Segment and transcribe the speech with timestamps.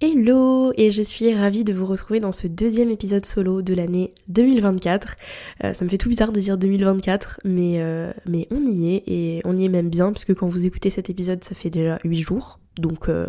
[0.00, 4.14] Hello et je suis ravie de vous retrouver dans ce deuxième épisode solo de l'année
[4.28, 5.16] 2024.
[5.64, 9.02] Euh, ça me fait tout bizarre de dire 2024, mais, euh, mais on y est
[9.08, 11.98] et on y est même bien puisque quand vous écoutez cet épisode ça fait déjà
[12.04, 13.26] 8 jours, donc euh,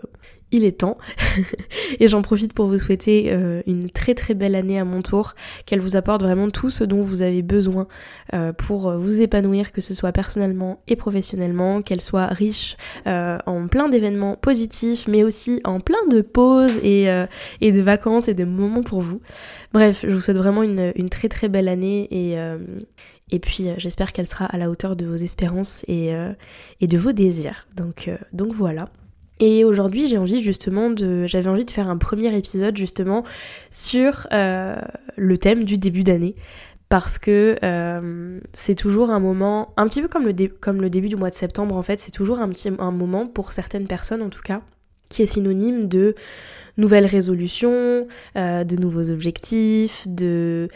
[0.52, 0.98] il est temps.
[2.00, 5.36] et j'en profite pour vous souhaiter euh, une très très belle année à mon tour,
[5.66, 7.88] qu'elle vous apporte vraiment tout ce dont vous avez besoin
[8.34, 13.68] euh, pour vous épanouir, que ce soit personnellement et professionnellement, qu'elle soit riche euh, en
[13.68, 17.26] plein d'événements positifs, mais aussi en plein de pauses et, euh,
[17.62, 19.22] de vacances et de moments pour vous.
[19.74, 22.58] Bref, je vous souhaite vraiment une, très très belle année et, euh,
[23.42, 26.34] puis euh, j'espère qu'elle sera à la hauteur de vos espérances et, euh,
[26.82, 27.68] et de vos désirs.
[27.76, 28.86] Donc, euh, donc voilà.
[29.40, 33.24] Et aujourd'hui, j'ai envie justement de, j'avais envie de faire un premier épisode justement
[33.72, 34.76] sur euh,
[35.16, 36.36] le thème du début d'année.
[36.90, 41.30] Parce que euh, c'est toujours un moment, un petit peu comme le, début du mois
[41.30, 44.64] de septembre en fait, c'est toujours un petit moment pour certaines personnes en tout cas,
[45.08, 46.16] qui est synonyme de
[46.78, 48.02] nouvelles résolutions,
[48.36, 50.68] euh, de nouveaux objectifs, de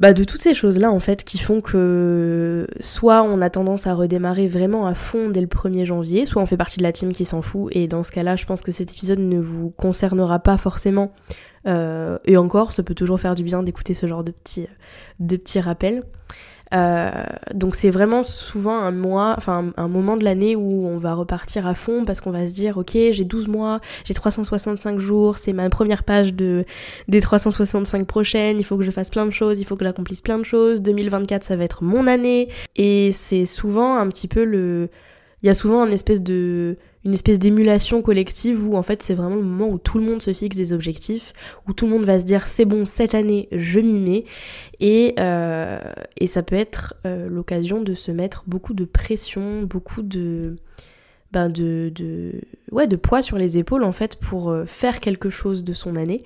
[0.00, 3.94] bah, de toutes ces choses-là en fait qui font que soit on a tendance à
[3.94, 7.12] redémarrer vraiment à fond dès le 1er janvier, soit on fait partie de la team
[7.12, 10.38] qui s'en fout et dans ce cas-là je pense que cet épisode ne vous concernera
[10.38, 11.12] pas forcément
[11.66, 14.68] Euh, et encore ça peut toujours faire du bien d'écouter ce genre de petits,
[15.18, 16.04] de petits rappels.
[16.74, 17.10] Euh,
[17.54, 21.14] donc c'est vraiment souvent un mois, enfin un, un moment de l'année où on va
[21.14, 25.38] repartir à fond parce qu'on va se dire ok j'ai 12 mois, j'ai 365 jours,
[25.38, 26.64] c'est ma première page de
[27.08, 30.20] des 365 prochaines, il faut que je fasse plein de choses, il faut que j'accomplisse
[30.20, 32.48] plein de choses, 2024 ça va être mon année.
[32.76, 34.90] Et c'est souvent un petit peu le
[35.42, 39.14] il y a souvent une espèce de une espèce d'émulation collective où en fait c'est
[39.14, 41.32] vraiment le moment où tout le monde se fixe des objectifs,
[41.66, 44.24] où tout le monde va se dire c'est bon cette année je m'y mets.
[44.80, 45.78] Et, euh,
[46.26, 50.56] ça peut être euh, l'occasion de se mettre beaucoup de pression, beaucoup de
[51.32, 52.32] ben de,
[53.02, 56.24] poids sur les épaules en fait pour euh, faire quelque chose de son année.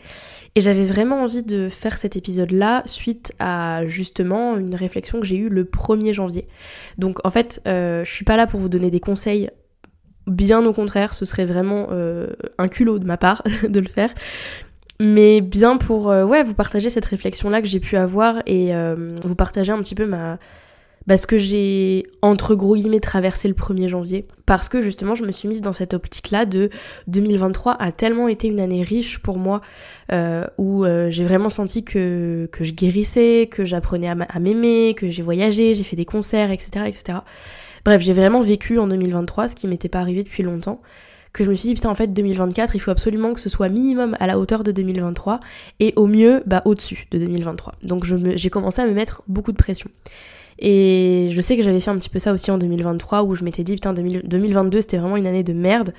[0.55, 5.27] Et j'avais vraiment envie de faire cet épisode là suite à justement une réflexion que
[5.27, 6.49] j'ai eue le 1er janvier.
[6.99, 9.49] Donc en fait je suis pas là pour vous donner des conseils
[10.27, 12.29] bien au contraire ce serait vraiment euh,
[12.59, 14.11] un culot de ma part de le faire
[15.01, 19.17] mais bien pour euh, vous partager cette réflexion là que j'ai pu avoir et euh,
[19.23, 20.39] vous partager un petit peu ma
[21.09, 25.25] bah, ce que j'ai entre gros guillemets traversé le 1er janvier parce que justement je
[25.25, 26.71] me suis mise dans cette optique là de
[27.09, 29.61] 2023 a tellement été une année riche pour moi
[30.59, 35.83] où j'ai vraiment senti que, je guérissais, que j'apprenais à m'aimer, que j'ai voyagé, j'ai
[35.83, 36.85] fait des concerts, etc.
[36.87, 37.19] etc.
[37.85, 40.81] Bref, j'ai vraiment vécu en 2023 ce qui m'était pas arrivé depuis longtemps
[41.33, 43.69] que je me suis dit putain en fait 2024 il faut absolument que ce soit
[43.69, 45.41] minimum à la hauteur de 2023
[45.81, 49.57] et au mieux bah au-dessus de 2023 donc j'ai commencé à me mettre beaucoup de
[49.57, 49.91] pression.
[50.59, 53.43] Et je sais que j'avais fait un petit peu ça aussi en 2023 où je
[53.43, 55.95] m'étais dit putain 2000 2022 c'était vraiment une année de merde.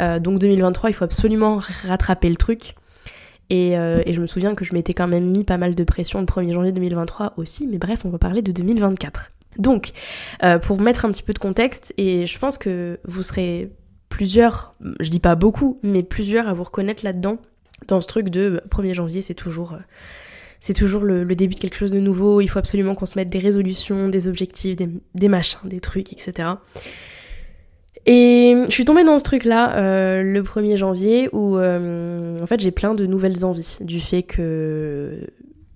[0.00, 2.74] Euh, donc 2023 il faut absolument rattraper le truc.
[3.52, 6.20] Euh, et je me souviens que je m'étais quand même mis pas mal de pression
[6.20, 9.92] le 1er janvier 2023 aussi mais bref on va parler de 2024 donc
[10.42, 13.72] euh, pour mettre un petit peu de contexte et je pense que vous serez
[14.08, 17.38] plusieurs je dis pas beaucoup mais plusieurs à vous reconnaître là-dedans
[17.86, 21.92] dans ce truc de euh, 1er janvier c'est toujours euh, le, début de quelque chose
[21.92, 25.80] de nouveau, il faut absolument qu'on se mette des résolutions, des objectifs, des, machins, des
[25.80, 26.48] trucs, etc.
[28.06, 32.60] Et je suis tombée dans ce truc-là euh, le 1er janvier où euh, en fait
[32.60, 35.26] j'ai plein de nouvelles envies du fait que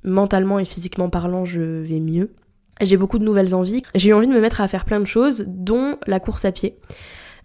[0.02, 2.30] mentalement et physiquement parlant je vais mieux.
[2.80, 3.82] J'ai beaucoup de nouvelles envies.
[3.94, 6.52] J'ai eu envie de me mettre à faire plein de choses, dont la course à
[6.52, 6.76] pied.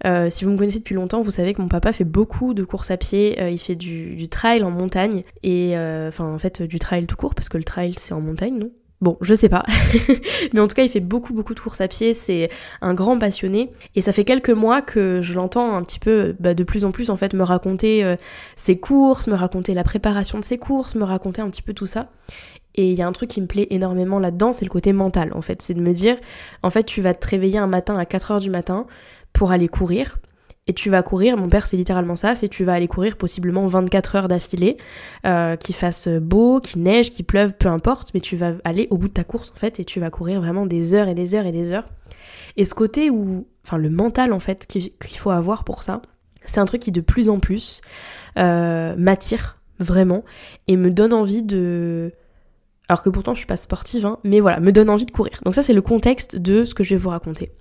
[0.05, 2.63] Euh, si vous me connaissez depuis longtemps, vous savez que mon papa fait beaucoup de
[2.63, 3.39] courses à pied.
[3.41, 7.15] Euh, il fait du, trail en montagne et euh, enfin en fait du trail tout
[7.15, 8.71] court parce que le trail c'est en montagne, non?
[8.99, 9.63] Bon, je sais pas.
[10.53, 12.15] Mais en tout cas, il fait beaucoup, beaucoup de courses à pied.
[12.15, 12.49] C'est
[12.81, 13.71] un grand passionné.
[13.93, 16.89] Et ça fait quelques mois que je l'entends un petit peu, bah, de plus en
[16.89, 18.15] plus, en fait, me raconter
[18.55, 21.85] ses courses, me raconter la préparation de ses courses, me raconter un petit peu tout
[21.85, 22.09] ça.
[22.77, 25.31] Et il y a un truc qui me plaît énormément là-dedans, c'est le côté mental,
[25.33, 25.61] en fait.
[25.61, 26.15] C'est de me dire,
[26.63, 28.85] en fait, tu vas te réveiller un matin à 4h du matin
[29.33, 30.17] pour aller courir.
[30.69, 33.67] et tu vas courir, mon père c'est littéralement ça, c'est tu vas aller courir possiblement
[33.67, 34.75] 24 heures d'affilée,
[35.25, 38.97] euh, qu'il fasse beau, qu'il neige, qu'il pleuve, peu importe, mais tu vas aller au
[38.97, 41.35] bout de ta course en fait et tu vas courir vraiment des heures et des
[41.35, 41.87] heures et des heures.
[42.57, 46.01] Et ce côté où, enfin le mental en fait qu'il faut avoir pour ça,
[46.45, 47.81] c'est un truc qui de plus en plus
[48.37, 50.25] euh, m'attire vraiment
[50.67, 52.11] et me donne envie de...
[52.89, 55.39] Alors que pourtant je suis pas sportive, hein, mais voilà, me donne envie de courir.
[55.43, 57.51] Donc ça c'est le contexte de ce que je vais vous raconter.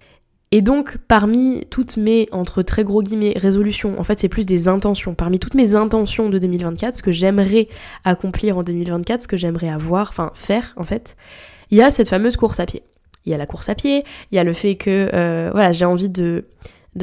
[0.53, 4.69] Et donc, parmi toutes mes, entre très gros guillemets, résolutions, en fait, c'est plus des
[4.69, 5.15] intentions.
[5.15, 7.69] Parmi toutes mes intentions de 2024, ce que j'aimerais
[8.05, 11.17] accomplir en 2024, ce que j'aimerais avoir, enfin, faire, en fait,
[11.71, 12.85] il y a cette fameuse course à pied.
[13.25, 15.73] Il y a la course à pied, il y a le fait que, euh, voilà,
[15.73, 16.45] j'ai envie de,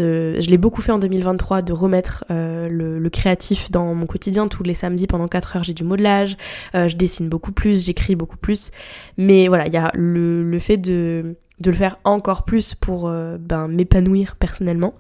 [0.02, 4.48] je l'ai beaucoup fait en 2023, de remettre euh, le, créatif dans mon quotidien.
[4.48, 6.38] Tous les samedis pendant 4 heures, j'ai du modelage,
[6.76, 8.72] euh, je dessine beaucoup plus, j'écris beaucoup plus.
[9.18, 13.08] Mais voilà, il y a le, le fait de de le faire encore plus pour
[13.08, 14.94] euh, ben, m'épanouir personnellement.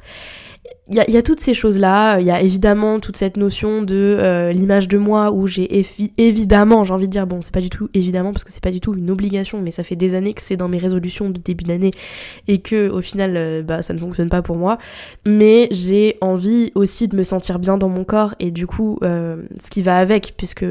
[0.90, 4.52] Il y, a, toutes ces choses-là, il y a évidemment toute cette notion de euh,
[4.52, 5.86] l'image de moi où j'ai
[6.18, 8.72] évidemment, j'ai envie de dire, bon, c'est pas du tout évidemment parce que c'est pas
[8.72, 11.38] du tout une obligation, mais ça fait des années que c'est dans mes résolutions de
[11.38, 11.92] début d'année
[12.48, 14.78] et que au final, euh, bah, ça ne fonctionne pas pour moi.
[15.26, 19.70] Mais j'ai envie aussi de me sentir bien dans mon corps et du coup, ce
[19.70, 20.66] qui va avec, puisque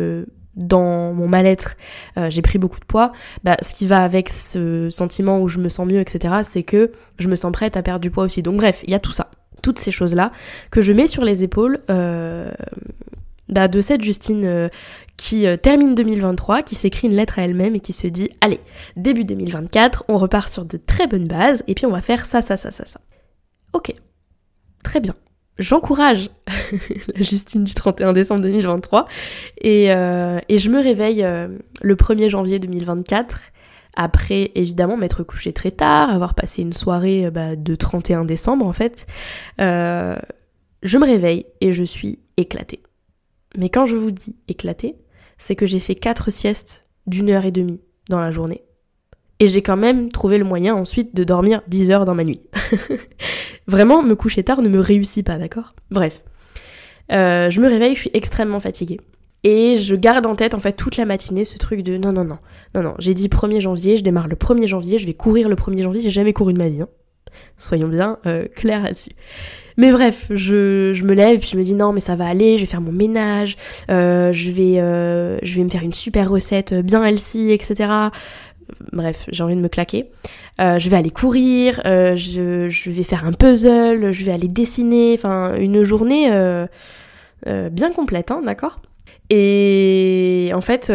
[0.57, 1.77] dans mon mal-être,
[2.19, 3.13] euh, j'ai pris beaucoup de poids,
[3.45, 6.93] bah, ce qui va avec ce sentiment où je me sens mieux, etc., c'est que
[7.19, 8.43] je me sens prête à perdre du poids aussi.
[8.43, 9.31] Donc bref, il y a tout ça,
[9.63, 10.33] toutes ces choses-là
[10.71, 12.51] que je mets sur les épaules euh,
[13.49, 14.69] bah, de cette Justine euh,
[15.17, 18.61] qui termine 2023, qui s'écrit une lettre à elle-même et qui se dit, allez,
[18.97, 22.43] début 2024, on repart sur de très bonnes bases, et puis on va faire ça,
[22.43, 23.01] ça, ça, ça, ça.
[23.73, 23.95] Ok,
[24.83, 25.15] très bien
[25.63, 26.31] j'encourage
[27.15, 29.07] la Justine du 31 décembre 2023
[29.65, 31.49] euh, et, je me réveille euh,
[31.81, 33.41] le 1er janvier 2024
[33.95, 38.67] après évidemment m'être couché très tard, avoir passé une soirée euh, bah, de 31 décembre
[38.67, 39.07] en fait.
[39.59, 42.83] je me réveille et je suis éclatée.
[43.57, 44.97] Mais quand je vous dis éclatée,
[45.39, 48.63] c'est que j'ai fait 4 siestes d'une heure et demie dans la journée.
[49.41, 52.43] Et j'ai quand même trouvé le moyen ensuite de dormir 10 heures dans ma nuit.
[53.73, 55.75] Vraiment, me coucher tard ne me réussit pas, d'accord?
[55.91, 56.23] Bref.
[57.11, 59.01] Euh, je me réveille, je suis extrêmement fatiguée.
[59.45, 62.23] Et je garde en tête en fait toute la matinée ce truc de non, non,
[62.23, 62.39] non,
[62.75, 65.57] non, non, j'ai dit 1er janvier, je démarre le 1er janvier, je vais courir le
[65.57, 66.83] 1er janvier, j'ai jamais couru de ma vie.
[66.83, 66.89] Hein.
[67.57, 69.13] Soyons bien euh, clairs là-dessus.
[69.79, 72.59] Mais bref, je, je, me lève puis je me dis non mais ça va aller,
[72.59, 73.57] je vais faire mon ménage,
[73.91, 74.75] euh, je, vais,
[75.43, 78.11] je vais me faire une super recette bien healthy, etc
[78.93, 80.11] bref, j'ai envie de me claquer.
[80.61, 85.15] Euh, je vais aller courir, euh, je, vais faire un puzzle, je vais aller dessiner,
[85.15, 86.67] enfin une journée euh,
[87.71, 88.81] bien complète, hein, d'accord?
[89.31, 90.93] Et en fait,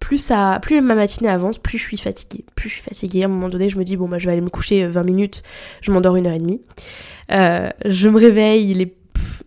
[0.00, 2.44] plus, ça, plus ma matinée avance, plus je suis fatiguée.
[2.54, 4.32] Plus je suis fatiguée, à un moment donné, je me dis, bon, bah, je vais
[4.32, 5.42] aller me coucher 20 minutes,
[5.82, 6.62] je m'endors une heure et demie.
[7.30, 8.94] je me réveille, il est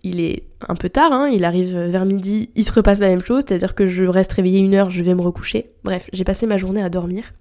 [0.04, 3.22] il est un peu tard, hein, il arrive vers midi, il se repasse la même
[3.22, 5.72] chose, c'est-à-dire que je reste réveillée une heure, je vais me recoucher.
[5.84, 7.34] Bref, j'ai passé ma journée à dormir.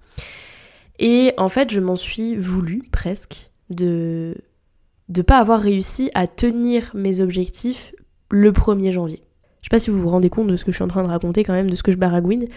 [0.99, 4.35] Et en fait, je m'en suis voulu presque de
[5.09, 7.93] ne pas avoir réussi à tenir mes objectifs
[8.29, 9.23] le 1er janvier.
[9.61, 11.03] Je sais pas si vous vous rendez compte de ce que je suis en train
[11.03, 12.47] de raconter quand même, de ce que je baragouine,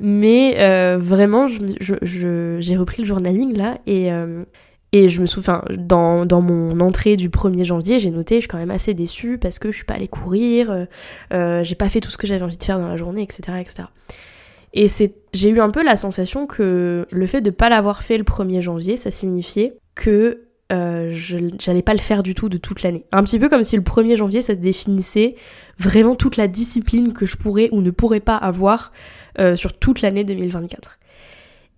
[0.00, 4.44] mais euh, vraiment, j'ai repris le journaling là et, euh,
[4.92, 8.48] et je me souviens, dans, dans, mon entrée du 1er janvier, j'ai noté, je suis
[8.48, 10.84] quand même assez déçue parce que je suis pas allée courir, euh,
[11.34, 13.58] euh, j'ai pas fait tout ce que j'avais envie de faire dans la journée, etc.
[13.60, 13.88] etc.
[14.72, 18.16] Et c'est, j'ai eu un peu la sensation que le fait de pas l'avoir fait
[18.16, 22.82] le 1er janvier, ça signifiait que euh, j'allais pas le faire du tout de toute
[22.82, 23.04] l'année.
[23.12, 25.34] Un petit peu comme si le 1er janvier, ça définissait
[25.78, 28.92] vraiment toute la discipline que je pourrais ou ne pourrais pas avoir
[29.54, 30.97] sur toute l'année 2024.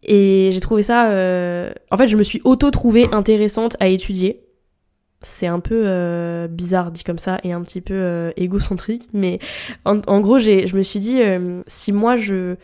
[0.03, 1.11] Et j'ai trouvé ça...
[1.11, 4.45] Euh, en fait, je me suis auto-trouvée intéressante à étudier.
[5.23, 9.39] C'est un peu euh, bizarre dit comme ça et un petit peu euh, égocentrique, mais
[9.85, 11.21] en, en gros, je me suis dit,
[11.67, 12.57] si moi je...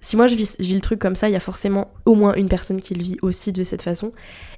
[0.00, 2.50] Si moi je vis, le truc comme ça, il y a forcément au moins une
[2.50, 4.12] personne qui le vit aussi de cette façon.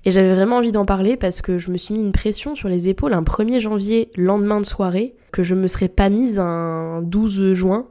[0.04, 2.68] Et j'avais vraiment envie d'en parler parce que je me suis mis une pression sur
[2.68, 7.00] les épaules un 1er janvier, lendemain de soirée, que je me serais pas mise un
[7.00, 7.86] 12 juin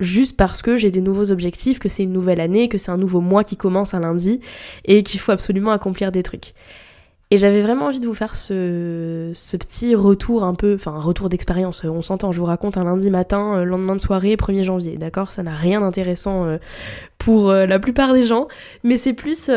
[0.00, 2.96] juste parce que j'ai des nouveaux objectifs, que c'est une nouvelle année, que c'est un
[2.96, 4.40] nouveau mois qui commence un lundi
[4.84, 6.54] et qu'il faut absolument accomplir des trucs.
[7.32, 11.28] Et j'avais vraiment envie de vous faire ce, petit retour un peu, enfin un retour
[11.28, 14.96] d'expérience, on s'entend, je vous raconte un lundi matin, euh, lendemain de soirée, 1er janvier,
[14.96, 15.30] d'accord?
[15.30, 16.58] Ça n'a rien d'intéressant euh,
[17.18, 18.48] pour euh, la plupart des gens,
[18.82, 19.48] mais c'est plus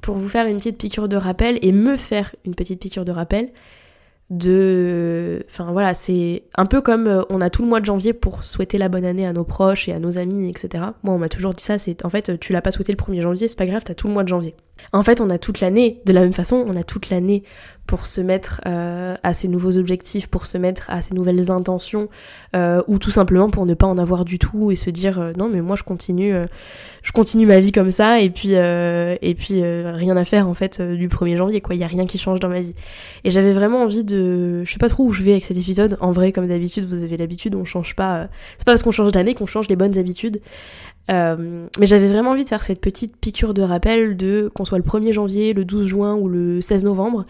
[0.00, 3.12] pour vous faire une petite piqûre de rappel et me faire une petite piqûre de
[3.12, 3.50] rappel
[4.30, 8.12] de enfin voilà c'est un peu comme euh, on a tout le mois de janvier
[8.12, 11.18] pour souhaiter la bonne année à nos proches et à nos amis etc moi on
[11.18, 13.58] m'a toujours dit ça c'est en fait tu l'as pas souhaité le 1er janvier c'est
[13.58, 14.54] pas grave t'as tout le mois de janvier.
[14.92, 17.42] En fait on a toute l'année de la même façon on a toute l'année
[17.90, 22.08] pour se mettre euh, à ses nouveaux objectifs, pour se mettre à ses nouvelles intentions,
[22.54, 25.32] euh, ou tout simplement pour ne pas en avoir du tout et se dire euh,
[25.36, 26.32] non mais moi je continue,
[27.02, 30.80] je continue ma vie comme ça et puis et puis rien à faire en fait
[30.80, 32.76] du 1er janvier quoi, il y a rien qui change dans ma vie.
[33.24, 35.96] Et j'avais vraiment envie de, je sais pas trop où je vais avec cet épisode.
[36.00, 39.10] En vrai comme d'habitude vous avez l'habitude, on change pas, c'est pas parce qu'on change
[39.10, 40.40] d'année qu'on change les bonnes habitudes.
[41.08, 44.84] mais j'avais vraiment envie de faire cette petite piqûre de rappel de qu'on soit le
[44.84, 47.26] 1er janvier, le 12 juin ou le 16 novembre,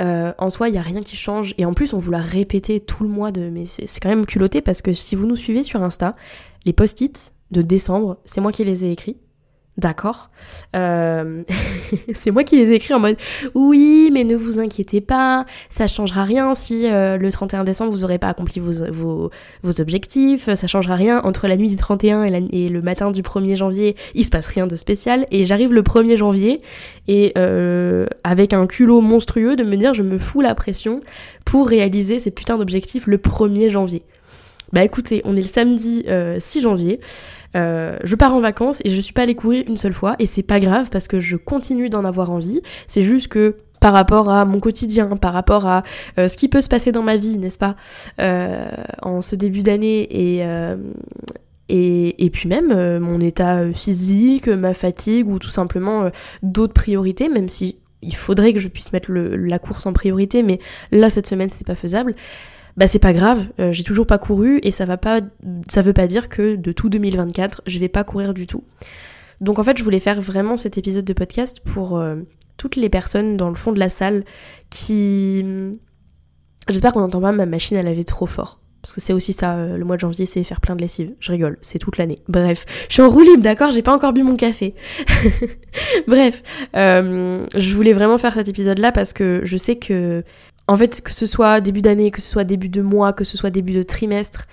[0.00, 1.54] euh, en soi, il n'y a rien qui change.
[1.58, 3.48] Et en plus, on vous l'a répété tout le mois de.
[3.50, 6.14] Mais c'est quand même culotté parce que si vous nous suivez sur Insta,
[6.64, 9.16] les post-it de décembre, c'est moi qui les ai écrits.
[9.78, 10.28] D'accord.
[10.74, 11.44] Euh,
[12.14, 13.16] c'est moi qui les ai écrits en mode
[13.54, 18.00] oui, mais ne vous inquiétez pas, ça changera rien si euh, le 31 décembre vous
[18.00, 19.30] n'aurez pas accompli vos,
[19.62, 23.54] vos, objectifs, ça changera rien entre la nuit du 31 et, le matin du 1er
[23.54, 25.26] janvier, il se passe rien de spécial.
[25.30, 26.60] Et j'arrive le 1er janvier
[27.06, 31.00] et euh, avec un culot monstrueux de me dire je me fous la pression
[31.44, 34.02] pour réaliser ces putains d'objectifs le 1er janvier.
[34.72, 36.04] Bah écoutez, on est le samedi
[36.40, 37.00] 6 janvier.
[37.56, 40.26] Euh, je pars en vacances et je suis pas allée courir une seule fois et
[40.26, 42.60] c'est pas grave parce que je continue d'en avoir envie.
[42.86, 45.82] C'est juste que par rapport à mon quotidien, par rapport à
[46.18, 47.76] euh, ce qui peut se passer dans ma vie, n'est-ce pas,
[48.20, 48.66] euh,
[49.02, 50.44] en ce début d'année et,
[51.68, 56.10] et, et, puis même mon état physique, ma fatigue ou tout simplement
[56.42, 60.58] d'autres priorités, même si il faudrait que je puisse mettre la course en priorité, mais
[60.90, 62.14] là cette semaine c'est pas faisable
[62.78, 65.20] bah c'est pas grave, euh, j'ai toujours pas couru et ça va pas
[65.68, 68.62] ça veut pas dire que de tout 2024, je vais pas courir du tout.
[69.40, 72.18] Donc en fait, je voulais faire vraiment cet épisode de podcast pour euh,
[72.56, 74.24] toutes les personnes dans le fond de la salle
[74.70, 75.44] qui
[76.68, 78.60] j'espère qu'on n'entend pas ma machine à laver trop fort.
[78.80, 81.12] Parce que c'est aussi ça, euh, le mois de janvier, c'est faire plein de lessive.
[81.18, 82.22] Je rigole, c'est toute l'année.
[82.28, 83.72] Bref, je suis en roue d'accord?
[83.72, 84.76] J'ai pas encore bu mon café.
[86.06, 86.44] Bref,
[86.74, 90.22] je voulais vraiment faire cet épisode-là parce que je sais que
[90.68, 93.36] en fait, que ce soit début d'année, que ce soit début de mois, que ce
[93.36, 94.46] soit début de trimestre,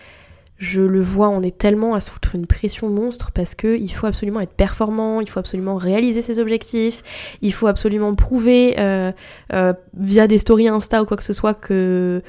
[0.58, 3.90] je le vois, on est tellement à se foutre une pression monstre parce que il
[3.90, 7.04] faut absolument être performant, il faut absolument réaliser ses objectifs,
[7.42, 9.12] il faut absolument prouver euh,
[9.52, 12.22] euh, via des stories Insta ou quoi que ce soit que,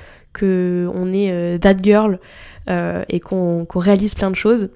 [0.42, 2.18] on est euh, that girl
[2.68, 4.70] et qu'on réalise plein de choses.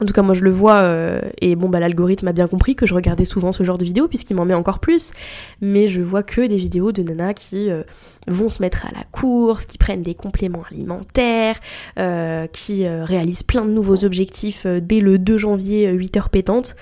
[0.00, 2.74] En tout cas, moi je le vois, euh, et bon, bah l'algorithme a bien compris
[2.74, 5.12] que je regardais souvent ce genre de vidéos, puisqu'il m'en met encore plus,
[5.60, 7.82] mais je vois que des vidéos de nanas qui euh,
[8.26, 11.60] vont se mettre à la course, qui prennent des compléments alimentaires,
[11.98, 16.76] euh, qui réalisent plein de nouveaux objectifs dès le 2 janvier, 8 heures pétantes.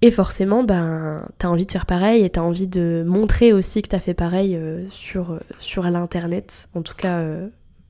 [0.00, 3.88] Et forcément, ben, t'as envie de faire pareil et t'as envie de montrer aussi que
[3.88, 4.58] t'as fait pareil
[4.90, 6.68] sur, sur l'internet.
[6.74, 7.22] En tout cas,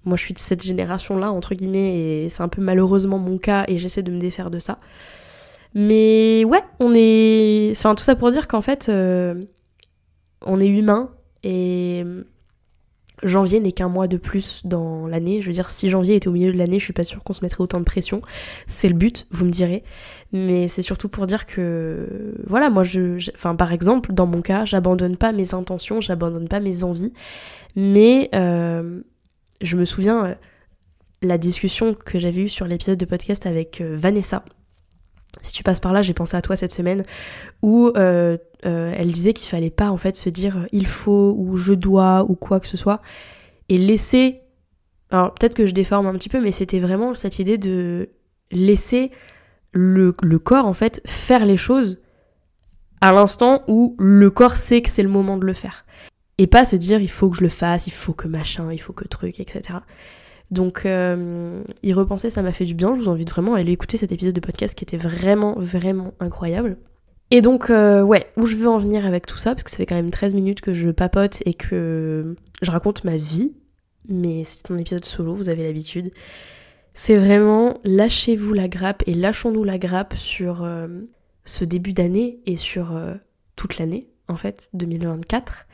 [0.04, 3.64] moi, je suis de cette génération-là, entre guillemets, et c'est un peu malheureusement mon cas,
[3.68, 4.78] et j'essaie de me défaire de ça.
[5.74, 7.72] Mais ouais, on est.
[7.72, 9.44] Enfin, tout ça pour dire qu'en fait, euh,
[10.42, 11.10] on est humain,
[11.42, 12.04] et
[13.22, 15.40] janvier n'est qu'un mois de plus dans l'année.
[15.40, 17.32] Je veux dire, si janvier était au milieu de l'année, je suis pas sûre qu'on
[17.32, 18.22] se mettrait autant de pression.
[18.66, 19.82] C'est le but, vous me direz.
[20.32, 23.30] Mais c'est surtout pour dire que, voilà, moi, je.
[23.34, 27.12] Enfin, par exemple, dans mon cas, j'abandonne pas mes intentions, j'abandonne pas mes envies.
[27.74, 28.28] Mais.
[28.34, 29.00] Euh,
[29.60, 30.34] je me souviens euh,
[31.22, 34.44] la discussion que j'avais eue sur l'épisode de podcast avec euh, Vanessa.
[35.42, 37.04] Si tu passes par là, j'ai pensé à toi cette semaine
[37.60, 41.74] où euh, elle disait qu'il fallait pas en fait se dire il faut ou je
[41.74, 43.02] dois ou quoi que ce soit
[43.68, 44.40] et laisser.
[45.10, 48.10] Alors peut-être que je déforme un petit peu, mais c'était vraiment cette idée de
[48.52, 49.10] laisser
[49.72, 52.00] le, corps en fait faire les choses
[53.00, 55.83] à l'instant où le corps sait que c'est le moment de le faire
[56.38, 58.80] et pas se dire il faut que je le fasse, il faut que machin, il
[58.80, 59.78] faut que truc, etc.
[60.50, 62.94] Donc euh, y repenser, ça m'a fait du bien.
[62.94, 66.14] Je vous invite vraiment à aller écouter cet épisode de podcast qui était vraiment, vraiment
[66.20, 66.76] incroyable.
[67.30, 69.78] Et donc, euh, ouais, où je veux en venir avec tout ça, parce que ça
[69.78, 73.54] fait quand même 13 minutes que je papote et que je raconte ma vie,
[74.08, 76.12] mais c'est un épisode solo, vous avez l'habitude.
[76.92, 80.86] C'est vraiment lâchez-vous la grappe et lâchons-nous la grappe sur euh,
[81.44, 82.96] ce début d'année et sur
[83.56, 85.66] toute l'année, en fait, 2024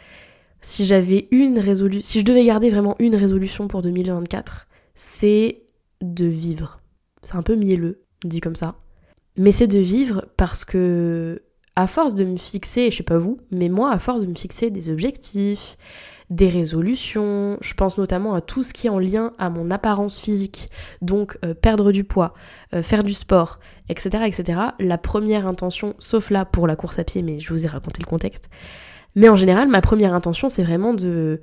[0.61, 5.62] si j'avais une résolution, si je devais garder vraiment une résolution pour 2024, c'est
[6.02, 6.81] de vivre.
[7.23, 8.76] C'est un peu mielleux, dit comme ça.
[9.37, 11.43] Mais c'est de vivre parce que,
[11.76, 14.35] à force de me fixer, je sais pas vous, mais moi, à force de me
[14.35, 15.76] fixer des objectifs,
[16.31, 20.21] des résolutions, je pense notamment à tout ce qui est en lien à mon apparence
[20.21, 20.69] physique,
[21.02, 22.35] donc euh, perdre du poids,
[22.73, 24.61] euh, faire du sport, etc., etc.
[24.79, 28.00] La première intention, sauf là pour la course à pied, mais je vous ai raconté
[28.00, 28.49] le contexte,
[29.14, 31.40] mais en général, ma première intention, c'est vraiment de,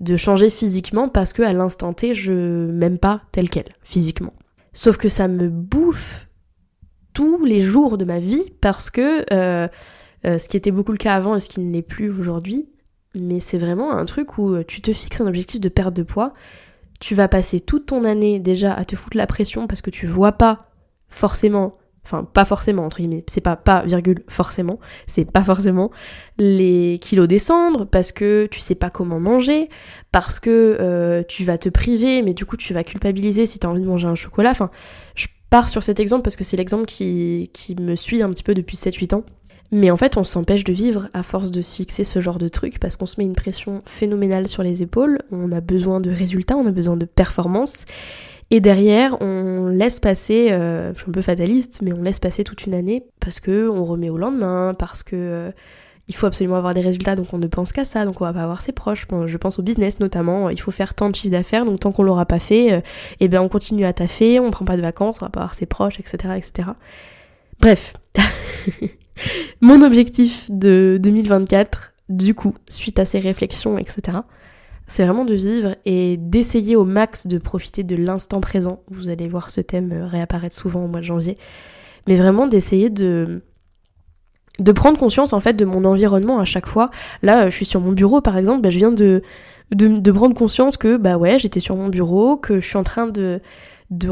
[0.00, 4.32] de changer physiquement parce que à l'instant T, je m'aime pas tel quel, physiquement.
[4.72, 6.28] Sauf que ça me bouffe
[7.12, 9.68] tous les jours de ma vie parce que euh,
[10.24, 12.68] euh, ce qui était beaucoup le cas avant et ce qui ne l'est plus aujourd'hui,
[13.14, 16.32] mais c'est vraiment un truc où tu te fixes un objectif de perte de poids,
[17.00, 20.06] tu vas passer toute ton année déjà à te foutre la pression parce que tu
[20.06, 20.58] vois pas
[21.08, 25.90] forcément enfin pas forcément entre guillemets, c'est pas pas virgule forcément, c'est pas forcément
[26.38, 29.68] les kilos descendre parce que tu sais pas comment manger,
[30.10, 33.66] parce que euh, tu vas te priver, mais du coup tu vas culpabiliser si tu
[33.66, 34.50] as envie de manger un chocolat.
[34.50, 34.68] Enfin,
[35.14, 38.42] je pars sur cet exemple parce que c'est l'exemple qui, qui me suit un petit
[38.42, 39.24] peu depuis 7-8 ans.
[39.74, 42.48] Mais en fait, on s'empêche de vivre à force de se fixer ce genre de
[42.48, 46.10] truc parce qu'on se met une pression phénoménale sur les épaules, on a besoin de
[46.10, 47.86] résultats, on a besoin de performance.
[48.54, 52.44] Et derrière, on laisse passer, euh, je suis un peu fataliste, mais on laisse passer
[52.44, 55.50] toute une année parce que on remet au lendemain, parce que euh,
[56.06, 58.32] il faut absolument avoir des résultats, donc on ne pense qu'à ça, donc on va
[58.34, 59.06] pas avoir ses proches.
[59.24, 62.02] je pense au business notamment, il faut faire tant de chiffre d'affaires, donc tant qu'on
[62.02, 62.80] l'aura pas fait, euh,
[63.20, 65.54] eh ben on continue à taffer, on prend pas de vacances, on va pas avoir
[65.54, 66.68] ses proches, etc., etc.
[67.58, 67.94] Bref,
[69.62, 74.18] mon objectif de 2024, du coup, suite à ces réflexions, etc
[74.92, 78.82] c'est vraiment de vivre et d'essayer au max de profiter de l'instant présent.
[78.90, 81.38] Vous allez voir ce thème réapparaître souvent au mois de janvier.
[82.06, 83.40] Mais vraiment d'essayer de
[84.58, 86.90] de prendre conscience en fait de mon environnement à chaque fois.
[87.22, 89.22] Là, je suis sur mon bureau par exemple, bah, je viens de,
[90.12, 93.40] prendre conscience que bah ouais, j'étais sur mon bureau, que je suis en train de
[93.88, 94.10] de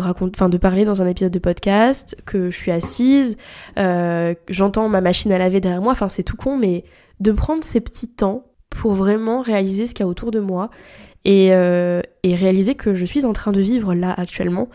[0.49, 3.37] de parler dans un épisode de podcast, que je suis assise,
[3.78, 5.92] euh, j'entends ma machine à laver derrière moi.
[5.92, 6.84] Enfin c'est tout con, mais
[7.20, 10.71] de prendre ces petits temps pour vraiment réaliser ce qu'il y a autour de moi
[11.29, 14.71] euh, et, réaliser que je suis en train de vivre là actuellement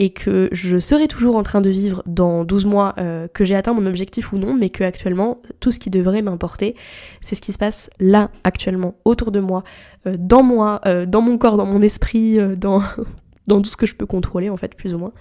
[0.00, 3.56] et que je serai toujours en train de vivre dans 12 mois euh, que j'ai
[3.56, 6.76] atteint mon objectif ou non, mais que actuellement tout ce qui devrait m'importer,
[7.20, 9.64] c'est ce qui se passe là actuellement autour de moi,
[10.06, 12.80] euh, dans moi, dans mon corps, dans mon esprit, dans,
[13.48, 15.12] dans tout ce que je peux contrôler en fait plus ou moins.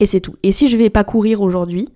[0.00, 0.36] Et c'est tout.
[0.42, 1.88] Et si je vais pas courir aujourd'hui,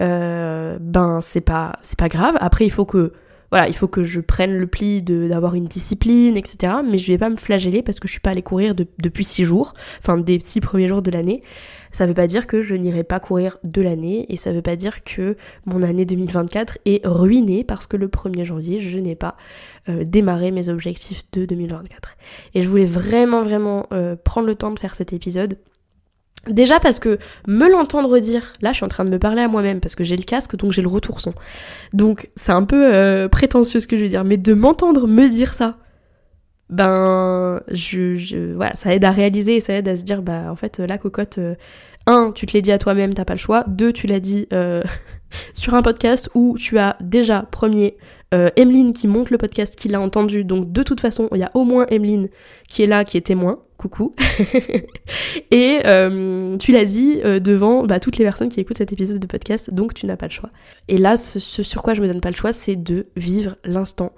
[0.00, 2.36] ben c'est pas c'est pas grave.
[2.40, 3.12] Après il faut que
[3.50, 6.74] voilà, il faut que je prenne le pli d'avoir une discipline, etc.
[6.88, 9.44] Mais je vais pas me flageller parce que je suis pas allée courir depuis six
[9.44, 11.42] jours, enfin des six premiers jours de l'année.
[11.92, 14.76] Ça veut pas dire que je n'irai pas courir de l'année et ça veut pas
[14.76, 15.36] dire que
[15.66, 19.36] mon année 2024 est ruinée parce que le 1er janvier, je n'ai pas
[19.88, 22.16] euh, démarré mes objectifs de 2024.
[22.54, 25.58] Et je voulais vraiment, vraiment euh, prendre le temps de faire cet épisode
[26.48, 29.48] Déjà parce que me l'entendre dire, là je suis en train de me parler à
[29.48, 31.34] moi-même parce que j'ai le casque donc j'ai le retour son.
[31.92, 35.28] Donc c'est un peu euh, prétentieux ce que je veux dire, mais de m'entendre me
[35.28, 35.76] dire ça,
[36.70, 40.56] ben je, voilà, ça aide à réaliser et ça aide à se dire bah en
[40.56, 41.54] fait la cocotte, euh,
[42.06, 44.48] un, tu te l'as dit à toi-même, t'as pas le choix, deux, tu l'as dit
[44.54, 44.82] euh,
[45.54, 47.96] sur un podcast où tu as déjà premier
[48.32, 50.44] euh, Emeline qui monte le podcast, qui l'a entendu.
[50.44, 52.28] Donc de toute façon, il y a au moins Emeline
[52.68, 53.58] qui est là, qui est témoin.
[53.76, 54.14] Coucou.
[55.50, 59.18] et euh, tu l'as dit euh, devant bah, toutes les personnes qui écoutent cet épisode
[59.18, 60.50] de podcast, donc tu n'as pas le choix.
[60.88, 64.12] Et là, ce, sur quoi je me donne pas le choix, c'est de vivre l'instant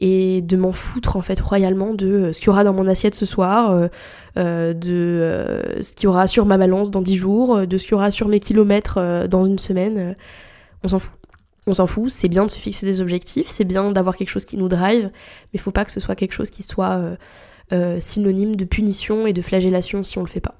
[0.00, 3.14] et de m'en foutre en fait royalement de ce qu'il y aura dans mon assiette
[3.14, 3.88] ce soir,
[4.36, 7.94] de ce qu'il y aura sur ma balance dans 10 jours, de ce qu'il y
[7.94, 10.16] aura sur mes kilomètres dans une semaine.
[10.82, 11.12] on s'en fout
[11.66, 14.44] on s'en fout, c'est bien de se fixer des objectifs, c'est bien d'avoir quelque chose
[14.44, 15.10] qui nous drive,
[15.52, 17.16] mais faut pas que ce soit quelque chose qui soit euh,
[17.72, 20.54] euh, synonyme de punition et de flagellation si on le fait pas.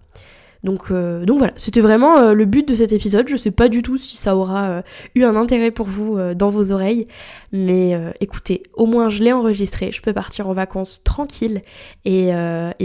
[0.65, 3.29] Donc, euh, donc voilà, c'était vraiment le but de cet épisode.
[3.29, 4.83] Je sais pas du tout si ça aura
[5.15, 7.07] eu un intérêt pour vous dans vos oreilles,
[7.53, 11.63] mais écoutez, au moins je l'ai enregistré, je peux partir en vacances tranquille
[12.05, 12.33] et,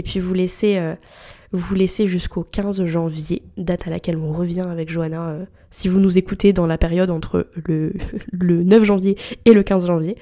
[0.04, 0.34] puis vous
[1.74, 6.18] laisser jusqu'au 15 janvier, date à laquelle on revient avec Johanna, euh, si vous nous
[6.18, 7.92] écoutez dans la période entre le,
[8.32, 10.16] le 9 janvier et le 15 janvier.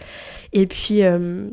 [0.52, 1.48] Et puis, euh,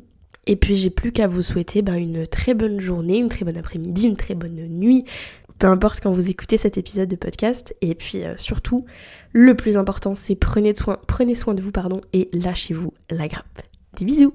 [0.47, 4.17] j'ai plus qu'à vous souhaiter ben, une très bonne journée, une très bonne après-midi, une
[4.17, 5.03] très bonne nuit,
[5.59, 7.75] peu importe quand vous écoutez cet épisode de podcast.
[7.81, 8.85] Et puis euh, surtout,
[9.31, 13.61] le plus important, c'est prenez soin, prenez soin de vous pardon, et lâchez-vous la grappe.
[13.97, 14.33] Des bisous